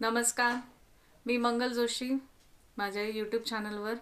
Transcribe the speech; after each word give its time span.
नमस्कार. 0.00 0.56
मी 1.26 1.36
मंगल 1.36 1.72
जोशी 1.74 2.08
माझ्या 2.76 3.02
यूट्यूब 3.04 3.42
चॅनलवर 3.42 3.94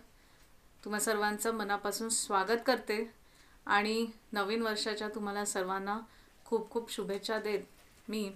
तुम्हा 0.85 0.99
सर्वांचं 1.01 1.55
मनापासून 1.57 2.09
स्वागत 2.09 2.63
करते 2.67 2.99
आणि 3.67 4.07
नवीन 4.33 4.63
वर्षाच्या 4.63 5.09
तुम्हाला 5.15 5.45
सर्वांना 5.45 5.99
खूप 6.47 6.69
खूप 6.71 6.91
शुभेच्छा 6.93 7.39
देत 7.39 7.63
मी 8.09 8.29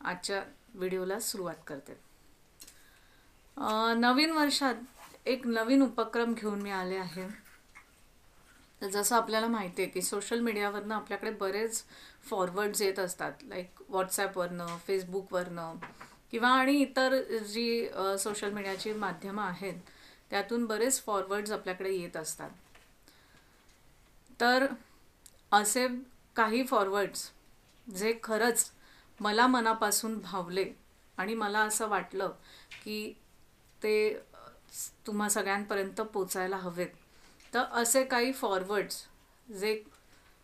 आजच्या 0.00 0.42
व्हिडिओला 0.74 1.18
सुरुवात 1.20 1.62
करते. 1.66 1.96
नवीन 3.96 4.30
वर्षात 4.30 5.26
एक 5.26 5.46
नवीन 5.46 5.82
उपक्रम 5.82 6.34
घेऊन 6.34 6.62
मी 6.62 6.70
आले 6.70 6.96
आहे. 6.96 7.28
तर 8.82 8.88
जसं 8.90 9.16
आपल्याला 9.16 9.46
माहिती 9.48 9.82
आहे 9.82 9.90
की 9.90 10.02
सोशल 10.02 10.40
मीडियावरनं 10.40 10.94
आपल्याकडे 10.94 11.30
बरेच 11.30 11.82
फॉरवर्ड्स 12.30 12.82
येत 12.82 12.98
असतात 12.98 13.44
लाईक 13.44 13.82
व्हॉट्सॲपवरनं 13.88 14.76
फेसबुकवरनं 14.86 15.74
किंवा 16.32 16.48
आणि 16.50 16.76
इतर 16.82 17.14
जी 17.46 17.88
सोशल 18.18 18.52
मीडियाची 18.52 18.92
माध्यमं 18.92 19.42
आहेत 19.42 19.74
त्यातून 20.30 20.64
बरेच 20.66 21.02
फॉरवर्ड्स 21.04 21.50
आपल्याकडे 21.52 21.90
येत 21.90 22.16
असतात. 22.16 22.50
तर 24.40 24.66
असे 25.52 25.86
काही 26.36 26.62
फॉरवर्ड्स 26.66 27.30
जे 27.86 28.12
खरंच 28.22 28.70
मला 29.20 29.46
मनापासून 29.46 30.18
भावले 30.18 30.64
आणि 31.18 31.34
मला 31.34 31.60
असं 31.60 31.88
वाटलं 31.88 32.32
की 32.84 33.12
ते 33.82 34.22
तुम्हा 35.06 35.28
सगळ्यांपर्यंत 35.28 36.00
पोचायला 36.00 36.56
हवेत 36.56 36.88
तर 37.52 37.62
असे 37.72 38.04
काही 38.04 38.32
फॉरवर्ड्स 38.32 39.02
जे 39.48 39.80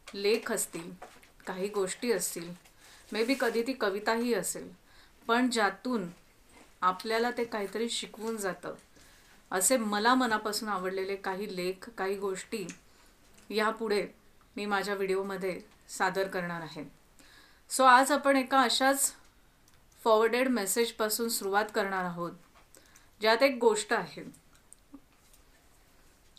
लेख 0.07 0.53
असतील 0.53 0.91
काही 1.47 1.69
गोष्टी 1.69 2.13
असतील 2.13 2.53
मे 3.13 3.25
बी 3.25 3.35
कधी 3.41 3.63
ती 3.63 3.73
कविताही 3.73 4.35
असेल 4.35 4.71
पण 5.27 5.51
ज्यातून 5.51 6.09
आपल्याला 6.81 7.31
ते 7.31 7.45
काहीतरी 7.45 7.89
शिकवून 7.89 8.37
जातं. 8.37 8.75
असे 9.51 9.77
मला 9.77 10.15
मनापासून 10.15 10.69
आवडलेले 10.69 11.17
काही 11.17 11.57
लेख 11.57 11.89
काही 11.91 12.17
गोष्टी 12.17 12.67
यापुढे 13.51 14.07
मी 14.57 14.67
माझ्या 14.67 14.95
व्हिडिओमध्ये 14.95 15.61
सादर 15.89 16.29
करणार 16.29 16.61
आहे. 16.61 16.85
सो 17.71 17.85
आज 17.85 18.13
आपण 18.13 18.37
एका 18.37 18.61
अशाच 18.61 19.13
फॉरवर्डेड 20.05 20.49
मेसेजपासून 20.49 21.29
सुरुवात 21.29 21.65
करणार 21.75 22.05
आहोत 22.05 22.33
ज्यात 23.21 23.43
एक 23.43 23.59
गोष्ट 23.61 23.93
आहे. 23.93 24.23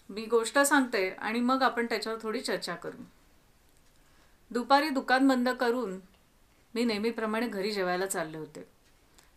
मी 0.10 0.26
गोष्ट 0.26 0.60
सांगते 0.60 1.10
आणि 1.10 1.40
मग 1.40 1.64
आपण 1.64 1.86
त्याच्यावर 1.86 2.20
थोडी 2.22 2.42
चर्चा 2.42 2.76
करू. 2.76 3.04
दुपारी 4.52 4.90
दुकान 4.90 5.28
बंद 5.28 5.50
करून 5.50 6.00
मी 6.76 6.84
नेहमीप्रमाणे 6.84 7.48
घरी 7.48 7.72
जेवायला 7.72 8.06
चालले 8.06 8.38
होते. 8.38 8.68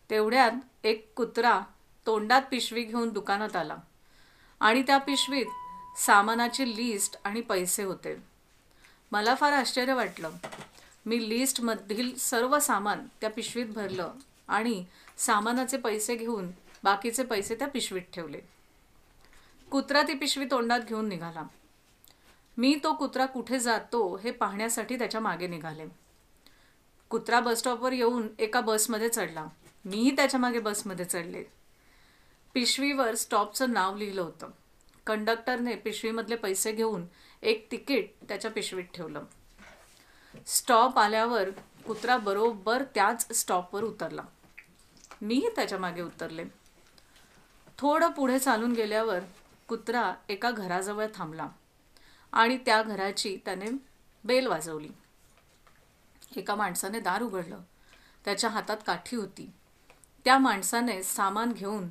तेवढ्यात 0.09 0.51
एक 0.83 1.13
कुत्रा 1.15 1.61
तोंडात 2.05 2.41
पिशवी 2.51 2.83
घेऊन 2.83 3.09
दुकानात 3.09 3.55
आला. 3.55 3.77
आणि 4.59 4.81
त्या 4.81 4.97
पिशवीत 4.97 5.45
सामानाची 5.99 6.75
लिस्ट 6.75 7.17
आणि 7.23 7.41
पैसे 7.41 7.83
होते. 7.83 8.23
मला 9.11 9.35
फार 9.35 9.53
आश्चर्य 9.53 9.93
वाटलं. 9.93 10.29
मी 11.05 11.29
लिस्टमधील 11.29 12.15
सर्व 12.15 12.59
सामान 12.59 13.07
त्या 13.21 13.29
पिशवीत 13.29 13.65
भरलं 13.65 14.11
आणि 14.47 14.85
सामानाचे 15.17 15.77
पैसे 15.77 16.15
घेऊन 16.15 16.51
बाकीचे 16.83 17.23
पैसे 17.23 17.55
त्या 17.55 17.67
पिशवीत 17.67 18.01
ठेवले. 18.13 18.39
कुत्रा 19.71 20.01
ती 20.01 20.13
पिशवी 20.13 20.45
तोंडात 20.45 20.79
घेऊन 20.79 21.09
निघाला. 21.09 21.43
मी 22.57 22.79
तो 22.83 22.93
कुत्रा 22.93 23.25
कुठे 23.25 23.59
जातो 23.59 24.17
हे 24.17 24.31
पाहण्यासाठी 24.31 24.97
त्याच्यामागे 24.97 25.47
निघाले. 25.47 26.06
कुत्रा 27.09 27.39
बसस्टॉपवर 27.39 27.91
येऊन 27.91 28.27
एका 28.39 28.61
बसमध्ये 28.61 29.09
चढला. 29.09 29.47
मीही 29.85 30.15
त्याच्यामागे 30.15 30.59
बसमध्ये 30.59 31.05
चढले. 31.05 31.43
पिशवीवर 32.53 33.15
स्टॉपचं 33.15 33.73
नाव 33.73 33.97
लिहिलं 33.97 34.21
होतं. 34.21 34.49
कंडक्टरने 35.07 35.75
पिशवीमधले 35.75 36.35
पैसे 36.35 36.71
घेऊन 36.71 37.05
एक 37.41 37.67
तिकीट 37.71 38.11
त्याच्या 38.29 38.51
पिशवीत 38.51 38.85
ठेवलं. 38.93 39.23
स्टॉप 40.47 40.99
आल्यावर 40.99 41.49
कुत्रा 41.87 42.17
बरोबर 42.17 42.83
त्याच 42.95 43.31
स्टॉपवर 43.31 43.83
उतरला. 43.83 44.21
मीही 45.21 45.49
त्याच्यामागे 45.55 46.01
उतरले. 46.01 46.43
थोडं 47.77 48.11
पुढे 48.11 48.39
चालून 48.39 48.71
गेल्यावर 48.71 49.19
कुत्रा 49.67 50.13
एका 50.29 50.51
घराजवळ 50.51 51.05
थांबला 51.15 51.47
आणि 52.31 52.57
त्या 52.57 52.83
घराची 52.83 53.37
त्याने 53.45 53.65
बेल 54.23 54.47
वाजवली. 54.47 54.89
एका 56.35 56.55
माणसाने 56.55 56.99
दार 56.99 57.21
उघडलं. 57.21 57.59
त्याच्या 58.25 58.49
हातात 58.49 58.77
काठी 58.87 59.15
होती. 59.15 59.51
त्या 60.25 60.37
माणसाने 60.37 61.03
सामान 61.03 61.51
घेऊन 61.51 61.89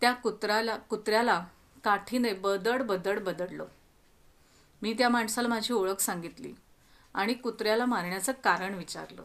त्या 0.00 0.12
कुत्र्याला 0.12 0.76
कुत्र्याला 0.76 1.46
काठीने 1.84 2.32
बदड 2.32 2.82
बदड 2.82 3.20
बदडलं. 3.20 3.64
मी 4.82 4.92
त्या 4.92 5.08
माणसाला 5.08 5.48
माझी 5.48 5.72
ओळख 5.72 6.00
सांगितली 6.00 6.54
आणि 7.14 7.34
कुत्र्याला 7.34 7.84
मारण्याचं 7.84 8.32
कारण 8.32 8.74
विचारलं. 8.74 9.22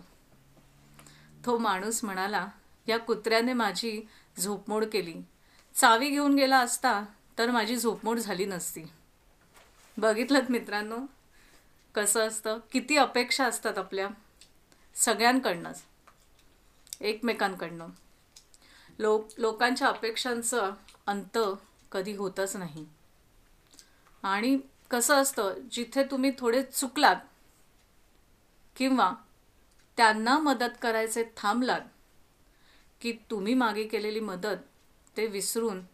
तो 1.45 1.57
माणूस 1.57 2.03
म्हणाला 2.03 2.47
या 2.88 3.00
कुत्र्याने 3.00 3.53
माझी 3.53 4.01
झोपमोड 4.39 4.85
केली. 4.85 5.16
चावी 5.75 6.09
घेऊन 6.09 6.35
गेला 6.35 6.59
असता 6.59 7.06
तर 7.38 7.51
माझी 7.51 7.78
झोपमोड 7.78 8.19
झाली 8.19 8.45
नसती. 8.45 8.81
बघितलं 9.97 10.39
मित्रांनो? 10.50 10.97
कसं 11.95 12.28
असतं? 12.28 12.59
किती 12.72 12.97
अपेक्षा 12.97 13.45
असतात 13.45 13.78
आपल्या. 13.78 14.07
सगळ्यांकडनंच 14.97 15.83
एकमेकांकडनं. 17.01 17.87
लोक 18.99 19.27
लोकांच्या 19.37 19.87
अपेक्षांचं 19.87 20.71
अंत 21.07 21.37
कधी 21.91 22.15
होतच 22.15 22.55
नाही. 22.55 22.85
आणि 24.23 24.59
कसं 24.91 25.15
असतं 25.15 25.53
जिथे 25.71 26.03
तुम्ही 26.03 26.31
थोडे 26.39 26.63
चुकलात 26.63 27.15
किंवा 28.75 29.13
त्यांना 29.97 30.39
मदत 30.39 30.77
करायचे 30.81 31.23
थांबलात 31.37 31.81
की 33.01 33.17
तुम्ही 33.31 33.53
मागे 33.53 33.83
केलेली 33.83 34.19
मदत 34.19 34.57
ते 35.17 35.27
विसरून 35.27 35.85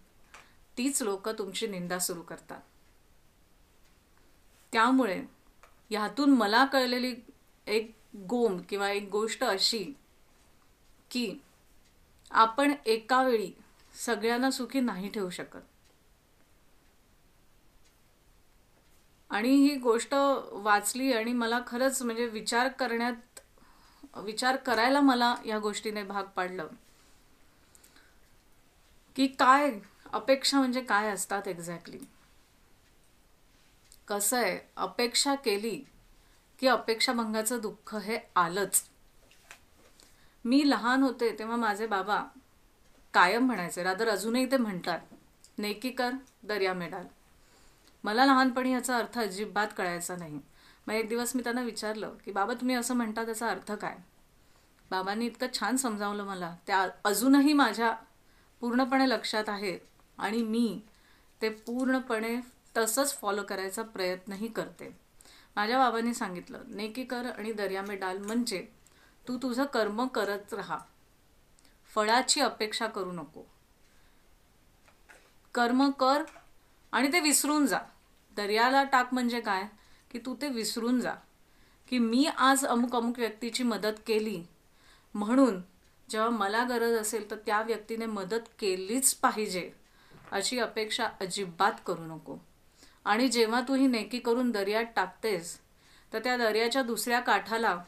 तीच 0.78 1.02
लोक 1.02 1.30
तुमची 1.30 1.68
निंदा 1.68 2.00
सुरू 2.00 2.22
करतात. 2.22 2.62
त्यामुळे 4.72 5.24
ह्यातून 5.90 6.30
मला 6.30 6.66
कळलेली 6.66 7.16
एक 7.68 7.96
गोम 8.28 8.58
किंवा 8.62 8.90
एक 8.90 9.10
गोष्ट 9.10 9.44
अशी 9.44 9.84
की 11.12 11.26
आपण 12.32 12.74
एका 12.86 13.22
वेळी 13.24 13.52
सगळ्यांना 13.96 14.52
सुखी 14.52 14.80
नाही 14.80 15.10
ठेवू 15.10 15.30
शकत. 15.30 15.62
आणि 19.32 19.50
ही 19.50 19.76
गोष्ट 19.76 20.14
वाचली 20.64 21.12
आणि 21.14 21.34
मला 21.34 21.60
खरंच 21.68 22.02
म्हणजे 22.02 22.26
विचार 22.28 22.68
करण्यात 22.70 23.40
विचार 24.18 24.56
करायला 24.56 25.02
मला 25.02 25.36
या 25.46 25.60
गोष्टीने 25.60 26.04
भाग 26.04 26.24
पाडलं. 26.36 26.68
की 29.16 29.28
काय 29.30 29.72
अपेक्षा 30.14 30.58
म्हणजे 30.58 30.82
काय 30.82 31.10
असतात 31.12 31.48
एक्झॅक्टली 31.48 31.98
कसं 34.08 34.38
आहे? 34.38 34.58
अपेक्षा 34.78 35.36
केली 35.36 35.76
की 36.64 36.68
अपेक्षाभंगाचं 36.68 37.60
दुःख 37.62 37.96
हे 37.96 38.18
आलंच. 38.36 38.82
मी 40.46 40.70
लहान 40.70 41.02
होते 41.04 41.40
तेव्हा 41.40 41.56
माझे 41.56 41.88
बाबा 41.88 42.24
कायम 43.14 43.46
म्हणायचे 43.46 43.84
रादर 43.84 44.10
अजूनही 44.10 44.46
ते 44.52 44.58
म्हणतात 44.58 45.00
नेकी 45.58 45.90
कर 45.90 46.12
दर्या 46.44 46.74
मेडाल 46.74 47.06
मला 48.04 48.26
लहानपणी 48.26 48.72
याचा 48.74 48.98
अर्थ 48.98 49.20
अजिबात 49.20 49.68
कळायचा 49.78 50.16
नाही. 50.16 50.40
मग 50.88 50.94
एक 50.94 51.10
दिवस 51.10 51.36
मी 51.36 51.44
त्यांना 51.44 51.62
विचारलं 51.62 52.16
की 52.26 52.32
बाबा 52.32 52.54
तुम्ही 52.54 52.76
असं 52.76 52.96
म्हणता 52.96 53.26
त्याचा 53.26 53.50
अर्थ 53.50 53.72
काय? 53.72 53.98
बाबांनी 54.92 55.26
इतकं 55.26 55.48
छान 55.54 55.76
समजावलं 55.76 56.24
मला. 56.24 56.56
त्या 56.68 56.88
अजूनही 57.04 57.54
माझ्या 57.54 57.96
पूर्णपणे 58.60 59.10
लक्षात 59.10 59.50
आहे 59.50 59.78
आणि 60.18 60.42
मी 60.42 60.82
ते 61.42 61.50
पूर्णपणे 61.50 62.40
तसंच 62.78 63.20
फॉलो 63.20 63.44
करायचा 63.44 63.84
प्रयत्नही 63.84 64.48
करते. 64.48 65.03
माझ्या 65.56 65.78
बाबांनी 65.78 66.14
सांगितलं 66.14 66.64
नेकी 66.68 67.04
कर 67.04 67.26
आणि 67.26 67.54
दर्यामे 67.54 67.96
डाल 67.96 68.18
म्हणजे 68.18 68.68
तू 69.28 69.38
तुझं 69.38 69.64
कर्म 69.64 70.08
करत 70.08 70.54
राहा. 70.54 70.78
फळाची 71.96 72.42
अपेक्षा 72.42 72.88
करू 72.88 73.12
नको. 73.12 73.44
कर्म 75.54 75.90
कर 75.92 76.24
आणि 76.92 77.14
ते 77.14 77.20
विसरून 77.20 77.66
जा. 77.66 77.80
दर्याला 78.36 78.84
टाक 78.84 79.14
म्हणजे 79.14 79.42
काय? 79.42 79.64
की 80.12 80.20
तू 80.20 80.36
ते 80.36 80.48
विसरून 80.48 81.00
जा. 81.00 81.14
की 81.90 81.98
मी 81.98 82.26
आज 82.38 82.66
अमुक 82.66 82.96
अमुक 82.96 83.20
व्यक्तीची 83.20 83.64
मदत 83.64 84.00
केली. 84.08 84.44
म्हणून 85.14 85.62
जेव्हा 86.10 86.30
मला 86.30 86.64
गरज 86.64 86.94
असेल 86.94 87.32
तर 87.32 87.36
त्या 87.36 87.62
व्यक्तीने 87.62 88.06
मदत 88.06 88.50
केलीच 88.60 89.16
पाहिजे. 89.16 89.72
अशी 90.32 90.60
अपेक्षा 90.60 91.10
अजिबात 91.22 91.72
करू 91.86 92.02
नको. 92.02 92.38
आणि 93.06 93.28
जेव्हा 93.28 93.62
तू 93.62 93.76
ही 93.76 93.88
नेकी 93.88 94.20
करून 94.20 94.52
दर्यात 94.52 94.86
टाकतेस 94.96 95.60
तर 96.14 96.20
त्या 96.20 96.38
दर्याच्या 96.38 96.82
दुसऱ्या 96.82 97.20
काठाला 97.20 97.84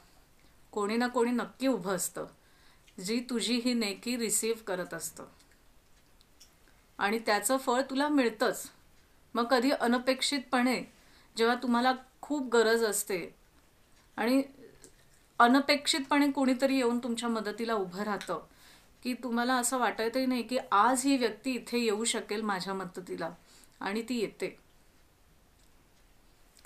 कोणी 0.71 0.97
ना 0.97 1.07
कोणी 1.07 1.31
नक्की 1.31 1.67
उभं 1.67 1.95
असतं 1.95 2.25
जी 3.03 3.19
तुझी 3.29 3.55
ही 3.55 3.73
नेकी 3.73 4.17
रिसीव्ह 4.17 4.63
करत 4.67 4.93
असतं. 4.93 5.25
आणि 6.97 7.19
त्याचं 7.19 7.57
फळ 7.57 7.81
तुला 7.81 8.07
मिळतंच. 8.07 8.69
मग 9.33 9.45
कधी 9.45 9.71
अनपेक्षितपणे 9.71 10.81
जेव्हा 11.37 11.55
तुम्हाला 11.55 11.93
खूप 12.21 12.49
गरज 12.53 12.83
असते 12.83 13.35
आणि 14.17 14.43
अनपेक्षितपणे 15.39 16.31
कोणीतरी 16.31 16.75
येऊन 16.75 16.99
तुमच्या 16.99 17.29
मदतीला 17.29 17.73
उभं 17.73 18.03
राहतं 18.03 18.45
की 19.03 19.13
तुम्हाला 19.13 19.55
असं 19.55 19.77
वाटतही 19.77 20.25
नाही 20.25 20.43
की 20.43 20.57
आज 20.71 21.05
ही 21.05 21.17
व्यक्ती 21.17 21.51
इथे 21.51 21.79
येऊ 21.79 22.03
शकेल 22.03 22.41
माझ्या 22.41 22.73
मदतीला 22.73 23.29
आणि 23.79 24.01
ती 24.01 24.19
येते. 24.19 24.64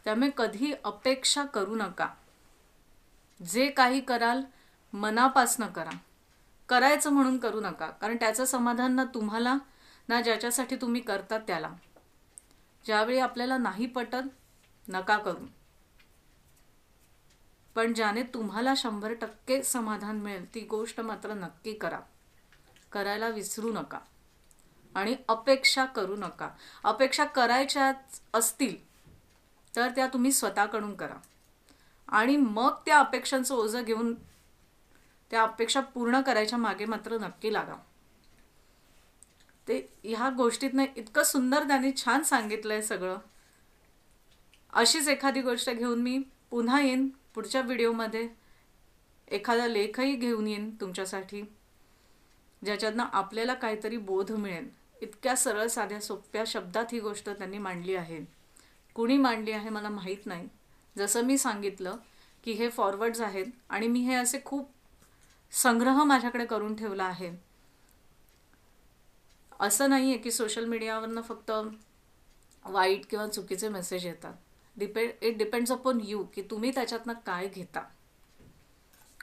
त्यामुळे 0.09 0.29
कधी 0.37 0.73
अपेक्षा 0.83 1.43
करू 1.43 1.75
नका. 1.75 2.09
जे 3.51 3.69
काही 3.69 4.01
कराल 4.01 4.41
मनापासनं 4.93 5.67
करा. 5.67 5.89
करायचं 6.69 7.09
म्हणून 7.09 7.37
करू 7.37 7.61
नका. 7.61 7.89
कारण 7.89 8.15
त्याचं 8.15 8.45
समाधान 8.45 8.91
ना 8.91 9.03
तुम्हाला 9.03 9.57
ना 10.07 10.21
ज्याच्यासाठी 10.21 10.75
तुम्ही 10.75 11.01
करता 11.01 11.37
त्याला. 11.37 11.73
ज्यावेळी 12.85 13.19
आपल्याला 13.19 13.57
नाही 13.57 13.85
पटत 13.85 14.17
नका 14.89 15.17
करू. 15.17 15.45
पण 17.75 17.93
ज्याने 17.93 18.23
तुम्हाला 18.23 18.73
शंभर 18.77 19.13
टक्के 19.13 19.63
समाधान 19.63 20.19
मिळेल 20.19 20.55
ती 20.55 20.59
गोष्ट 20.59 21.01
मात्र 21.01 21.33
नक्की 21.33 21.73
करा. 21.73 21.99
करायला 22.91 23.27
विसरू 23.27 23.73
नका. 23.73 23.99
आणि 24.95 25.15
अपेक्षा 25.27 25.85
करू 25.85 26.15
नका. 26.15 26.49
अपेक्षा 26.83 27.23
करायच्याच 27.23 28.21
असतील 28.33 28.88
तर 29.79 29.89
त्या 29.89 30.07
तुम्ही 30.07 30.31
स्वतःकडून 30.31 30.95
करा. 30.95 31.15
आणि 32.07 32.37
मग 32.37 32.71
त्या 32.85 32.99
अपेक्षांचं 32.99 33.55
ओझं 33.55 33.83
घेऊन 33.83 34.13
त्या 35.31 35.43
अपेक्षा 35.43 35.81
पूर्ण 35.81 36.21
करायच्या 36.21 36.59
मागे 36.59 36.85
मात्र 36.85 37.17
नक्की 37.17 37.53
लागा. 37.53 37.75
ते 39.67 39.93
ह्या 40.03 40.29
गोष्टीतनं 40.29 40.85
इतकं 40.95 41.23
सुंदर 41.23 41.67
त्यांनी 41.67 41.91
छान 41.97 42.23
सांगितलं 42.23 42.73
आहे 42.73 42.81
सगळं. 42.81 43.17
अशीच 44.73 45.07
एखादी 45.07 45.41
गोष्ट 45.41 45.69
घेऊन 45.69 46.01
मी 46.01 46.23
पुन्हा 46.49 46.81
येईन 46.81 47.09
पुढच्या 47.33 47.61
व्हिडिओमध्ये. 47.61 48.29
एखादा 49.27 49.67
लेखही 49.67 50.15
घेऊन 50.15 50.47
येईन 50.47 50.75
तुमच्यासाठी 50.81 51.41
ज्याच्यातनं 52.65 53.03
आपल्याला 53.13 53.53
काहीतरी 53.53 53.97
बोध 53.97 54.31
मिळेल. 54.31 54.69
इतक्या 55.01 55.35
सरळ 55.35 55.67
साध्या 55.67 56.01
सोप्या 56.01 56.43
शब्दात 56.47 56.85
ही 56.91 56.99
गोष्ट 56.99 57.29
त्यांनी 57.29 57.57
मांडली 57.57 57.95
आहे. 57.95 58.38
कुणी 58.95 59.17
मांडली 59.17 59.51
आहे 59.51 59.69
मला 59.69 59.89
माहीत 59.89 60.25
नाही. 60.25 60.47
जसं 60.97 61.21
मी 61.21 61.37
सांगितलं 61.37 61.97
की 62.43 62.51
हे 62.51 62.69
फॉरवर्ड्स 62.69 63.21
आहेत 63.21 63.45
आणि 63.69 63.87
मी 63.87 63.99
हे 63.99 64.13
असे 64.13 64.39
खूप 64.45 64.69
संग्रह 65.51 66.03
माझ्याकडे 66.03 66.45
करून 66.45 66.75
ठेवला 66.75 67.03
आहे. 67.03 67.31
असं 69.59 69.89
नाही 69.89 70.09
आहे 70.09 70.17
की 70.17 70.31
सोशल 70.31 70.65
मीडियावरनं 70.65 71.21
फक्त 71.21 71.51
वाईट 72.65 73.05
किंवा 73.05 73.27
चुकीचे 73.27 73.69
मेसेज 73.69 74.05
येतात. 74.05 74.33
Depend 74.77 75.11
it 75.21 75.37
depends 75.37 75.71
upon 75.71 75.99
you 76.03 76.23
की 76.23 76.41
तुम्ही 76.41 76.71
त्याच्यातनं 76.71 77.13
काय 77.13 77.47
घेता. 77.47 77.79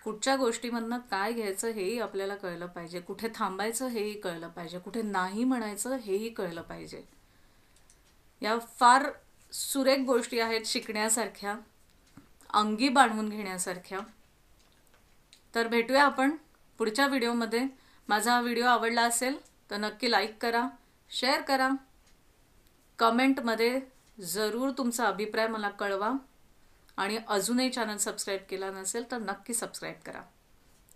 कुठच्या 0.04 0.36
गोष्टीमधनं 0.36 0.98
काय 0.98 1.32
घ्यायचं 1.32 1.68
हेही 1.68 1.98
आपल्याला 2.00 2.34
कळलं 2.34 2.66
पाहिजे. 2.66 3.00
कुठे 3.00 3.28
थांबायचं 3.34 3.88
हेही 3.88 4.20
कळलं 4.20 4.48
पाहिजे. 4.48 4.78
कुठे 4.78 5.02
नाही 5.02 5.44
म्हणायचं 5.44 5.96
हेही 5.96 6.28
कळलं 6.28 6.62
पाहिजे. 6.62 7.04
या 8.42 8.58
फार 8.58 9.12
सुरेख 9.56 9.98
गोष्टी 9.98 10.40
आहेत 10.40 10.60
शिकण्यासारख्या 10.64 11.56
अंगी 12.50 12.88
बांधून 12.88 13.28
घेण्यासारख्या. 13.28 13.98
तर 15.54 15.68
भेटूया 15.68 16.04
आपण 16.04 16.36
पुढच्या 16.78 17.06
व्हिडिओमध्ये. 17.06 17.66
माझा 18.08 18.32
हा 18.32 18.40
व्हिडिओ 18.40 18.66
आवडला 18.66 19.02
असेल 19.02 19.36
तर 19.70 19.76
नक्की 19.76 20.10
लाईक 20.10 20.38
करा 20.42 20.68
शेअर 21.10 21.40
करा. 21.40 21.70
कमेंटमध्ये 22.98 23.80
जरूर 24.20 24.70
तुमचा 24.70 25.06
अभिप्राय 25.06 25.48
मला 25.48 25.68
कळवा. 25.68 26.12
आणि 26.96 27.18
अजूनही 27.28 27.70
चॅनल 27.70 27.96
सबस्क्राईब 27.96 28.40
केला 28.50 28.70
नसेल 28.70 29.10
तर 29.10 29.18
नक्की 29.18 29.54
सबस्क्राईब 29.54 29.96
करा. 30.06 30.22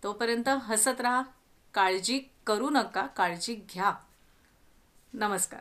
तोपर्यंत 0.03 0.49
हसत 0.49 1.01
राहा 1.01 1.23
काळजी 1.75 2.23
करू 2.47 2.71
नका 2.71 3.07
काळजी 3.07 3.55
घ्या. 3.55 3.95
नमस्कार. 5.13 5.61